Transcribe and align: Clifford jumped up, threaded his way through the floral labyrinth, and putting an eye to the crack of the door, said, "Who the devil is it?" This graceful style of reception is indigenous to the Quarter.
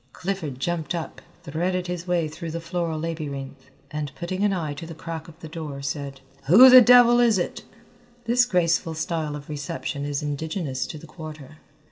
Clifford 0.13 0.59
jumped 0.59 0.95
up, 0.95 1.21
threaded 1.43 1.85
his 1.85 2.07
way 2.07 2.27
through 2.27 2.49
the 2.49 2.59
floral 2.59 2.97
labyrinth, 2.99 3.69
and 3.91 4.11
putting 4.15 4.43
an 4.43 4.51
eye 4.51 4.73
to 4.73 4.87
the 4.87 4.95
crack 4.95 5.27
of 5.27 5.39
the 5.41 5.47
door, 5.47 5.83
said, 5.83 6.21
"Who 6.47 6.69
the 6.71 6.81
devil 6.81 7.19
is 7.19 7.37
it?" 7.37 7.63
This 8.25 8.45
graceful 8.45 8.95
style 8.95 9.35
of 9.35 9.47
reception 9.47 10.03
is 10.03 10.23
indigenous 10.23 10.87
to 10.87 10.97
the 10.97 11.05
Quarter. 11.05 11.59